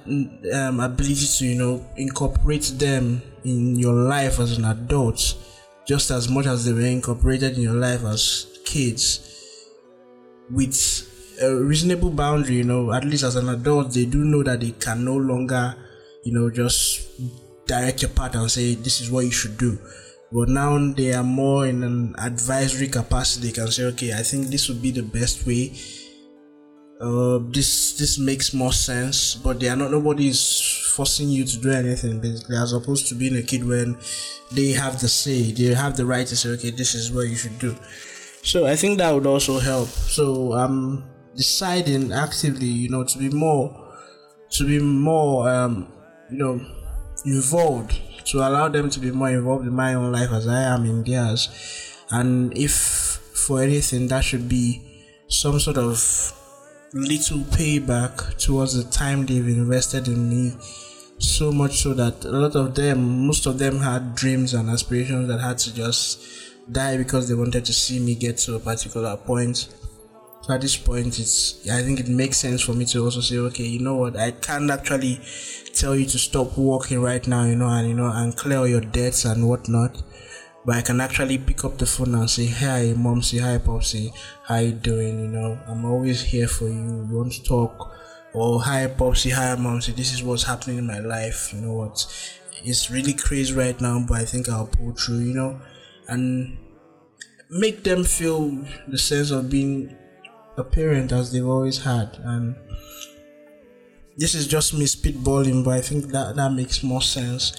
um, 0.54 0.80
ability 0.80 1.26
to 1.38 1.46
you 1.46 1.58
know 1.58 1.84
incorporate 1.96 2.72
them 2.78 3.22
in 3.44 3.76
your 3.76 3.94
life 3.94 4.38
as 4.38 4.56
an 4.56 4.64
adult 4.64 5.34
just 5.86 6.10
as 6.10 6.28
much 6.28 6.46
as 6.46 6.64
they 6.64 6.72
were 6.72 6.80
incorporated 6.80 7.56
in 7.56 7.62
your 7.62 7.74
life 7.74 8.04
as 8.04 8.46
kids 8.64 9.28
with 10.50 11.08
a 11.40 11.54
reasonable 11.54 12.10
boundary, 12.10 12.56
you 12.56 12.64
know, 12.64 12.92
at 12.92 13.04
least 13.04 13.24
as 13.24 13.36
an 13.36 13.48
adult, 13.48 13.92
they 13.92 14.04
do 14.04 14.24
know 14.24 14.42
that 14.42 14.60
they 14.60 14.72
can 14.72 15.04
no 15.04 15.16
longer, 15.16 15.74
you 16.24 16.32
know, 16.32 16.50
just 16.50 17.08
direct 17.66 18.02
your 18.02 18.10
path 18.10 18.34
and 18.34 18.50
say, 18.50 18.74
this 18.74 19.00
is 19.00 19.10
what 19.10 19.24
you 19.24 19.30
should 19.30 19.56
do. 19.56 19.78
But 20.32 20.48
now 20.48 20.92
they 20.92 21.14
are 21.14 21.24
more 21.24 21.66
in 21.66 21.82
an 21.82 22.14
advisory 22.18 22.88
capacity. 22.88 23.48
They 23.48 23.52
can 23.52 23.70
say, 23.70 23.84
okay, 23.84 24.12
I 24.12 24.22
think 24.22 24.48
this 24.48 24.68
would 24.68 24.82
be 24.82 24.90
the 24.90 25.02
best 25.02 25.46
way. 25.46 25.72
Uh, 27.00 27.38
this 27.50 27.96
this 27.96 28.18
makes 28.18 28.52
more 28.52 28.72
sense, 28.72 29.36
but 29.36 29.60
they 29.60 29.68
are 29.68 29.76
not. 29.76 29.90
Nobody 29.90 30.28
is 30.28 30.92
forcing 30.94 31.28
you 31.28 31.44
to 31.44 31.58
do 31.58 31.70
anything. 31.70 32.20
Basically, 32.20 32.56
as 32.56 32.72
opposed 32.72 33.06
to 33.08 33.14
being 33.14 33.36
a 33.36 33.42
kid 33.42 33.64
when 33.64 33.96
they 34.50 34.72
have 34.72 35.00
the 35.00 35.08
say, 35.08 35.52
they 35.52 35.74
have 35.74 35.96
the 35.96 36.04
right 36.04 36.26
to 36.26 36.36
say, 36.36 36.50
okay, 36.50 36.70
this 36.70 36.94
is 36.94 37.12
what 37.12 37.28
you 37.28 37.36
should 37.36 37.58
do. 37.58 37.76
So 38.42 38.66
I 38.66 38.74
think 38.74 38.98
that 38.98 39.14
would 39.14 39.26
also 39.26 39.60
help. 39.60 39.88
So 39.88 40.54
I'm 40.54 41.04
deciding 41.36 42.12
actively, 42.12 42.66
you 42.66 42.88
know, 42.88 43.04
to 43.04 43.18
be 43.18 43.28
more, 43.28 43.94
to 44.50 44.66
be 44.66 44.80
more, 44.80 45.48
um, 45.48 45.92
you 46.30 46.38
know, 46.38 46.60
involved 47.24 47.94
to 48.28 48.38
allow 48.38 48.68
them 48.68 48.90
to 48.90 49.00
be 49.00 49.10
more 49.10 49.30
involved 49.30 49.66
in 49.66 49.74
my 49.74 49.94
own 49.94 50.12
life 50.12 50.30
as 50.32 50.46
I 50.46 50.62
am 50.62 50.84
in 50.84 51.02
theirs. 51.02 51.48
And 52.10 52.56
if 52.56 52.72
for 52.72 53.62
anything, 53.62 54.08
that 54.08 54.24
should 54.24 54.48
be 54.48 54.82
some 55.28 55.58
sort 55.58 55.78
of 55.78 56.34
little 56.92 57.38
payback 57.38 58.38
towards 58.38 58.74
the 58.74 58.90
time 58.90 59.26
they've 59.26 59.46
invested 59.46 60.08
in 60.08 60.28
me. 60.28 60.56
So 61.18 61.50
much 61.50 61.82
so 61.82 61.94
that 61.94 62.24
a 62.24 62.30
lot 62.30 62.54
of 62.54 62.74
them, 62.74 63.26
most 63.26 63.46
of 63.46 63.58
them 63.58 63.78
had 63.78 64.14
dreams 64.14 64.54
and 64.54 64.70
aspirations 64.70 65.28
that 65.28 65.40
had 65.40 65.58
to 65.58 65.74
just 65.74 66.20
die 66.70 66.96
because 66.96 67.28
they 67.28 67.34
wanted 67.34 67.64
to 67.64 67.72
see 67.72 67.98
me 67.98 68.14
get 68.14 68.38
to 68.38 68.54
a 68.54 68.60
particular 68.60 69.16
point. 69.16 69.68
So 70.42 70.54
at 70.54 70.60
this 70.60 70.76
point, 70.76 71.18
it's 71.18 71.68
I 71.68 71.82
think 71.82 72.00
it 72.00 72.08
makes 72.08 72.38
sense 72.38 72.62
for 72.62 72.72
me 72.72 72.84
to 72.86 73.04
also 73.04 73.20
say, 73.20 73.36
okay, 73.36 73.64
you 73.64 73.80
know 73.80 73.96
what, 73.96 74.16
I 74.16 74.30
can't 74.30 74.70
actually 74.70 75.20
tell 75.74 75.96
you 75.96 76.06
to 76.06 76.18
stop 76.18 76.56
working 76.56 77.02
right 77.02 77.26
now, 77.26 77.44
you 77.44 77.56
know, 77.56 77.68
and 77.68 77.88
you 77.88 77.94
know, 77.94 78.10
and 78.12 78.34
clear 78.36 78.66
your 78.66 78.80
debts 78.80 79.24
and 79.24 79.48
whatnot. 79.48 80.00
But 80.64 80.76
I 80.76 80.82
can 80.82 81.00
actually 81.00 81.38
pick 81.38 81.64
up 81.64 81.78
the 81.78 81.86
phone 81.86 82.14
and 82.14 82.28
say, 82.28 82.46
Hi 82.46 82.94
mom, 82.96 83.22
say 83.22 83.38
hi 83.38 83.58
popsy, 83.58 84.12
how 84.44 84.58
you 84.58 84.72
doing? 84.72 85.20
You 85.20 85.28
know, 85.28 85.58
I'm 85.66 85.84
always 85.84 86.22
here 86.22 86.48
for 86.48 86.66
you. 86.68 87.06
You 87.08 87.16
want 87.16 87.32
to 87.32 87.42
talk? 87.42 87.94
Or 88.34 88.60
hi 88.60 88.86
popsy, 88.86 89.30
hi 89.30 89.54
mom, 89.54 89.80
say 89.80 89.92
this 89.92 90.12
is 90.12 90.22
what's 90.22 90.44
happening 90.44 90.78
in 90.78 90.86
my 90.86 90.98
life. 90.98 91.52
You 91.54 91.60
know 91.60 91.74
what? 91.74 92.06
It's 92.64 92.90
really 92.90 93.14
crazy 93.14 93.54
right 93.54 93.80
now, 93.80 94.04
but 94.06 94.18
I 94.18 94.24
think 94.24 94.48
I'll 94.48 94.66
pull 94.66 94.92
through, 94.92 95.20
you 95.20 95.34
know, 95.34 95.60
and 96.08 96.58
make 97.50 97.84
them 97.84 98.04
feel 98.04 98.64
the 98.88 98.98
sense 98.98 99.30
of 99.30 99.48
being 99.48 99.96
a 100.56 100.64
parent 100.64 101.12
as 101.12 101.32
they've 101.32 101.46
always 101.46 101.84
had 101.84 102.18
and 102.24 102.56
this 104.18 104.34
is 104.34 104.48
just 104.48 104.74
me 104.74 104.84
spitballing, 104.84 105.64
but 105.64 105.74
I 105.74 105.80
think 105.80 106.06
that 106.06 106.34
that 106.34 106.52
makes 106.52 106.82
more 106.82 107.00
sense. 107.00 107.52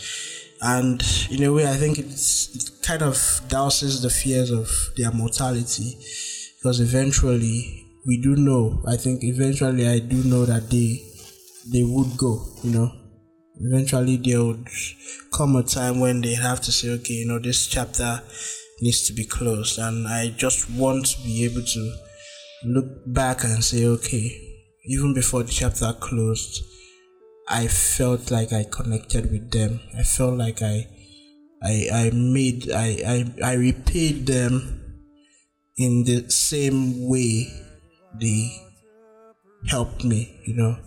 And 0.61 1.01
in 1.31 1.43
a 1.43 1.53
way, 1.53 1.67
I 1.67 1.77
think 1.77 1.97
it's 1.99 2.55
it 2.55 2.83
kind 2.83 3.01
of 3.01 3.15
douses 3.47 4.01
the 4.01 4.09
fears 4.09 4.51
of 4.51 4.69
their 4.97 5.11
mortality, 5.11 5.97
because 6.57 6.81
eventually 6.81 7.85
we 8.05 8.21
do 8.21 8.35
know. 8.35 8.83
I 8.87 8.97
think 8.97 9.23
eventually 9.23 9.87
I 9.87 9.99
do 9.99 10.23
know 10.23 10.45
that 10.45 10.69
they 10.69 11.01
they 11.71 11.83
would 11.83 12.17
go. 12.17 12.45
You 12.63 12.71
know, 12.71 12.91
eventually 13.55 14.17
there 14.17 14.43
would 14.43 14.67
come 15.33 15.55
a 15.55 15.63
time 15.63 16.01
when 16.01 16.21
they 16.21 16.33
have 16.33 16.59
to 16.61 16.71
say, 16.71 16.89
okay, 16.89 17.13
you 17.13 17.27
know, 17.27 17.39
this 17.39 17.67
chapter 17.67 18.21
needs 18.81 19.07
to 19.07 19.13
be 19.13 19.23
closed, 19.23 19.79
and 19.79 20.07
I 20.07 20.29
just 20.29 20.69
want 20.71 21.05
to 21.05 21.21
be 21.23 21.45
able 21.45 21.63
to 21.63 21.95
look 22.65 22.85
back 23.07 23.45
and 23.45 23.63
say, 23.63 23.85
okay, 23.85 24.57
even 24.87 25.13
before 25.13 25.43
the 25.43 25.51
chapter 25.51 25.93
closed, 25.93 26.63
I 27.49 27.67
felt 27.67 28.29
like 28.29 28.53
I 28.53 28.63
connected 28.63 29.31
with 29.31 29.49
them. 29.49 29.79
I 29.97 30.03
felt 30.03 30.37
like 30.37 30.61
I 30.61 30.87
I 31.63 31.89
I 31.91 32.11
made 32.13 32.69
I 32.71 33.01
I, 33.41 33.51
I 33.51 33.53
repaid 33.53 34.27
them 34.27 34.79
in 35.75 36.03
the 36.03 36.29
same 36.29 37.09
way 37.09 37.47
they 38.21 38.51
helped 39.67 40.03
me, 40.03 40.39
you 40.45 40.53
know, 40.53 40.77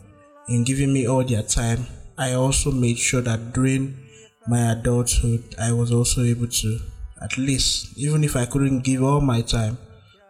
in 0.48 0.62
giving 0.62 0.92
me 0.92 1.07
all 1.07 1.25
their 1.25 1.42
time. 1.42 1.87
I 2.16 2.35
also 2.35 2.70
made 2.70 2.98
sure 2.98 3.22
that 3.22 3.53
during 3.53 3.98
my 4.46 4.70
adulthood 4.70 5.57
I 5.59 5.72
was 5.72 5.90
also 5.90 6.22
able 6.22 6.46
to 6.46 6.79
at 7.20 7.37
least 7.38 7.98
even 7.98 8.22
if 8.22 8.37
I 8.37 8.46
couldn't 8.46 8.85
give 8.85 9.03
all 9.03 9.20
my 9.20 9.42
time, 9.42 9.79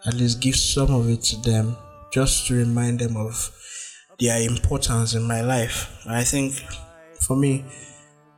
at 0.06 0.14
least 0.14 0.40
give 0.40 0.56
some 0.56 0.94
of 0.94 1.10
it 1.10 1.22
to 1.24 1.36
them 1.42 1.76
just 2.10 2.46
to 2.46 2.54
remind 2.54 3.00
them 3.00 3.16
of 3.16 3.50
their 4.18 4.40
importance 4.42 5.14
in 5.14 5.22
my 5.22 5.40
life. 5.40 6.04
I 6.06 6.24
think 6.24 6.54
for 7.20 7.36
me, 7.36 7.64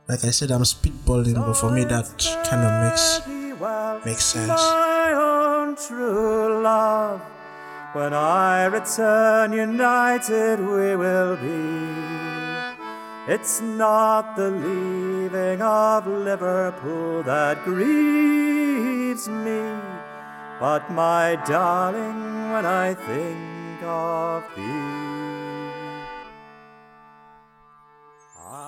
like 0.07 0.23
I 0.23 0.31
said, 0.31 0.51
I'm 0.51 0.61
speedballing, 0.61 1.35
but 1.35 1.53
for 1.53 1.71
me 1.71 1.83
that 1.85 2.07
kind 2.49 2.63
of 2.63 2.73
makes 2.85 3.21
makes 4.05 4.25
sense. 4.25 4.49
My 4.49 5.13
own 5.13 5.75
true 5.75 6.61
love, 6.61 7.21
when 7.93 8.13
I 8.13 8.65
return 8.65 9.53
united 9.53 10.59
we 10.59 10.95
will 10.95 11.35
be. 11.37 12.15
It's 13.27 13.59
not 13.59 14.35
the 14.35 14.51
leaving 14.51 15.59
of 15.59 16.05
Liverpool 16.05 17.23
that 17.23 17.63
grieves 17.63 19.27
me, 19.27 19.63
but 20.59 20.91
my 20.91 21.35
darling, 21.47 22.51
when 22.51 22.67
I 22.67 22.93
think 22.93 23.81
of 23.81 24.43
thee. 24.55 25.14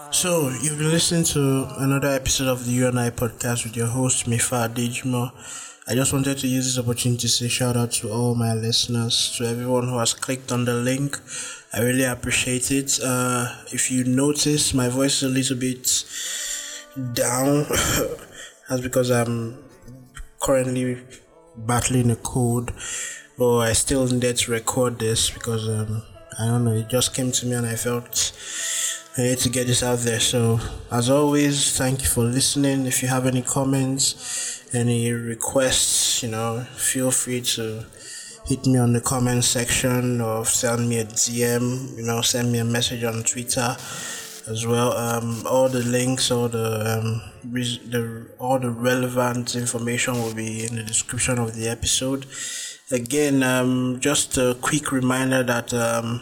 So, 0.10 0.50
you've 0.50 0.78
been 0.78 0.90
listening 0.90 1.26
to 1.26 1.68
another 1.80 2.08
episode 2.08 2.48
of 2.48 2.66
the 2.66 2.72
You 2.72 2.88
and 2.88 3.00
I 3.00 3.10
podcast 3.10 3.66
with 3.66 3.76
your 3.76 3.88
host, 3.88 4.26
Mifa 4.26 4.70
Adejumo. 4.70 5.32
I 5.88 5.96
just 5.96 6.14
wanted 6.14 6.38
to 6.40 6.48
use 6.48 6.66
this 6.66 6.84
opportunity 6.84 7.22
to 7.22 7.28
say 7.28 7.48
shout 7.50 7.76
out 7.76 7.92
to 7.94 8.10
all 8.10 8.34
my 8.34 8.54
listeners, 8.54 9.36
to 9.38 9.46
everyone 9.46 9.88
who 9.90 9.98
has 9.98 10.14
clicked 10.14 10.52
on 10.52 10.66
the 10.66 10.74
link. 10.74 11.18
I 11.74 11.82
really 11.82 12.06
appreciate 12.06 12.72
it. 12.72 13.00
Uh, 13.04 13.54
if 13.74 13.92
you 13.92 14.06
notice, 14.06 14.74
my 14.74 14.88
voice 14.88 15.22
is 15.22 15.24
a 15.24 15.34
little 15.34 15.58
bit 15.58 16.06
down. 17.14 17.66
That's 18.70 18.82
because 18.82 19.12
I'm 19.12 19.62
currently 20.42 21.04
battling 21.58 22.12
a 22.12 22.16
cold, 22.16 22.72
but 23.38 23.58
I 23.58 23.74
still 23.74 24.08
needed 24.08 24.38
to 24.38 24.52
record 24.52 25.00
this 25.00 25.30
because 25.30 25.68
um, 25.68 26.02
I 26.40 26.46
don't 26.46 26.66
know, 26.66 26.74
it 26.74 26.88
just 26.88 27.16
came 27.16 27.32
to 27.32 27.46
me 27.46 27.54
and 27.54 27.66
I 27.66 27.76
felt 27.76 28.34
I 29.18 29.24
need 29.24 29.40
to 29.40 29.50
get 29.50 29.66
this 29.68 29.82
out 29.82 30.00
there. 30.00 30.20
So, 30.20 30.60
as 30.92 31.10
always, 31.10 31.76
thank 31.76 32.02
you 32.02 32.08
for 32.08 32.24
listening. 32.24 32.86
If 32.86 33.02
you 33.02 33.08
have 33.08 33.26
any 33.26 33.42
comments, 33.42 34.64
any 34.74 35.12
requests, 35.12 36.22
you 36.22 36.30
know, 36.30 36.66
feel 36.76 37.10
free 37.10 37.42
to 37.42 37.86
hit 38.46 38.66
me 38.66 38.78
on 38.78 38.94
the 38.94 39.02
comment 39.02 39.44
section 39.44 40.22
or 40.22 40.46
send 40.46 40.88
me 40.88 41.00
a 41.00 41.06
DM, 41.06 41.98
you 41.98 42.04
know, 42.04 42.22
send 42.22 42.52
me 42.52 42.60
a 42.60 42.66
message 42.66 43.04
on 43.04 43.24
Twitter 43.24 43.76
as 44.48 44.66
well. 44.66 44.94
Um, 44.94 45.46
all 45.46 45.68
the 45.68 45.84
links, 45.84 46.32
all 46.32 46.48
the 46.48 46.98
um, 46.98 47.22
the 47.52 48.28
all 48.40 48.60
the 48.60 48.70
relevant 48.70 49.56
information 49.56 50.14
will 50.16 50.34
be 50.34 50.66
in 50.66 50.76
the 50.76 50.84
description 50.84 51.40
of 51.40 51.56
the 51.56 51.68
episode. 51.68 52.26
Again, 52.90 53.44
um, 53.44 53.98
just 54.00 54.38
a 54.38 54.56
quick 54.62 54.94
reminder 54.94 55.44
that 55.44 55.74
um, 55.74 56.22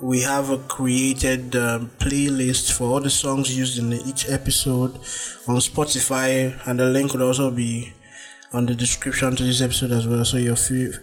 we 0.00 0.20
have 0.20 0.48
a 0.48 0.58
created 0.58 1.56
um, 1.56 1.90
playlist 1.98 2.70
for 2.70 2.84
all 2.84 3.00
the 3.00 3.10
songs 3.10 3.58
used 3.58 3.80
in 3.80 3.92
each 3.92 4.28
episode 4.28 4.94
on 5.48 5.56
Spotify, 5.56 6.56
and 6.68 6.78
the 6.78 6.86
link 6.86 7.14
will 7.14 7.24
also 7.24 7.50
be 7.50 7.92
on 8.52 8.66
the 8.66 8.76
description 8.76 9.34
to 9.34 9.42
this 9.42 9.60
episode 9.60 9.90
as 9.90 10.06
well. 10.06 10.24
So 10.24 10.36
you 10.36 10.54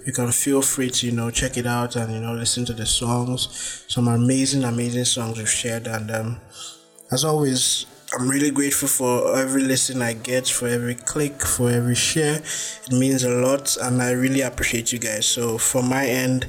you 0.05 0.13
can 0.13 0.31
feel 0.31 0.61
free 0.61 0.89
to 0.91 1.07
you 1.07 1.11
know 1.11 1.29
check 1.29 1.57
it 1.57 1.65
out 1.65 1.97
and 1.97 2.13
you 2.13 2.21
know 2.21 2.33
listen 2.33 2.63
to 2.63 2.73
the 2.73 2.85
songs. 2.85 3.83
Some 3.89 4.07
amazing, 4.07 4.63
amazing 4.63 5.03
songs 5.03 5.37
we've 5.37 5.49
shared, 5.49 5.87
and 5.87 6.09
um, 6.09 6.39
as 7.11 7.25
always. 7.25 7.85
I'm 8.17 8.29
really 8.29 8.49
grateful 8.49 8.87
for 8.87 9.37
every 9.37 9.61
listen 9.61 10.01
I 10.01 10.13
get, 10.13 10.47
for 10.47 10.69
every 10.69 10.95
click, 10.95 11.41
for 11.41 11.69
every 11.69 11.95
share. 11.95 12.35
It 12.87 12.93
means 12.93 13.25
a 13.25 13.29
lot, 13.29 13.75
and 13.75 14.01
I 14.01 14.11
really 14.11 14.39
appreciate 14.39 14.93
you 14.93 14.99
guys. 14.99 15.25
So, 15.25 15.57
from 15.57 15.89
my 15.89 16.07
end, 16.07 16.47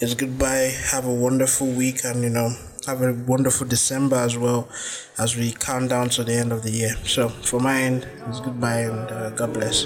it's 0.00 0.14
goodbye. 0.14 0.72
Have 0.90 1.04
a 1.04 1.12
wonderful 1.12 1.66
week 1.66 2.04
and, 2.04 2.22
you 2.22 2.30
know, 2.30 2.56
have 2.86 3.02
a 3.02 3.12
wonderful 3.12 3.66
December 3.66 4.16
as 4.16 4.38
well 4.38 4.70
as 5.18 5.36
we 5.36 5.52
count 5.52 5.90
down 5.90 6.08
to 6.10 6.24
the 6.24 6.32
end 6.32 6.50
of 6.50 6.62
the 6.62 6.70
year. 6.70 6.96
So, 7.04 7.28
for 7.28 7.60
my 7.60 7.82
end, 7.82 8.08
it's 8.28 8.40
goodbye 8.40 8.80
and 8.80 9.10
uh, 9.10 9.30
God 9.30 9.52
bless. 9.52 9.84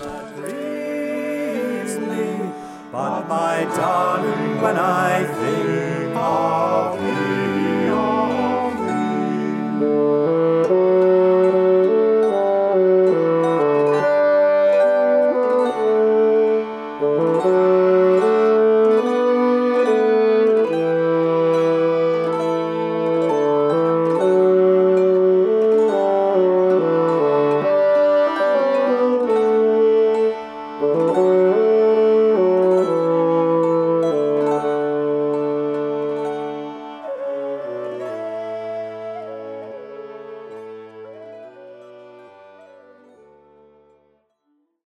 But 2.92 3.26
my 3.26 3.64
darling, 3.74 4.62
when 4.62 4.76
I 4.76 5.24
think. 5.24 5.95